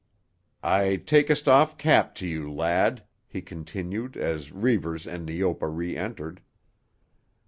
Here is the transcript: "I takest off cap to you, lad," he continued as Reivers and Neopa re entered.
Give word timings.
"I 0.63 0.95
takest 0.95 1.47
off 1.47 1.77
cap 1.77 2.15
to 2.15 2.25
you, 2.27 2.51
lad," 2.51 3.03
he 3.27 3.39
continued 3.43 4.17
as 4.17 4.51
Reivers 4.51 5.05
and 5.05 5.27
Neopa 5.27 5.67
re 5.67 5.95
entered. 5.95 6.41